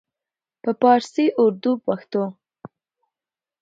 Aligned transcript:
په 0.63 0.71
پارسي، 0.81 1.25
اردو 1.41 1.71
او 1.75 1.81
پښتو 1.85 2.23